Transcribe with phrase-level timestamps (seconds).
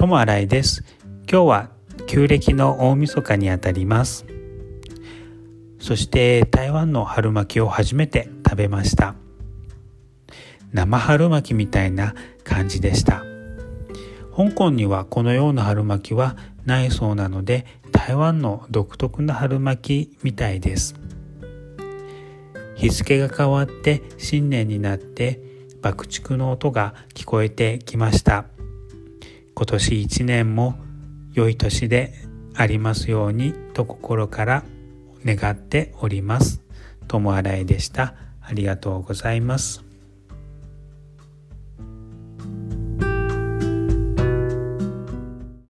[0.00, 0.82] 友新井です。
[1.30, 1.70] 今日は
[2.06, 4.24] 旧暦の大晦日にあたります。
[5.78, 9.14] そして台湾の春巻きを初めて食べました。
[10.72, 13.22] 生春巻きみたいな感じでした。
[14.34, 20.94] 香港にはこのような春巻きはないそうなので台湾の独特な春巻きみたいです。
[22.74, 25.42] 日付が変わって新年になって
[25.82, 28.46] 爆竹の音が聞こえてきました。
[29.60, 30.74] 今年一年も
[31.34, 32.14] 良い年で
[32.54, 34.64] ありますようにと心から
[35.22, 36.62] 願っております。
[37.08, 38.14] 友新井でした。
[38.40, 39.89] ありがとうございます。